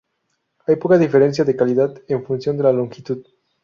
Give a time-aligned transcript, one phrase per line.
[0.65, 3.23] Hay poca diferencia de calidad en función de la longitud.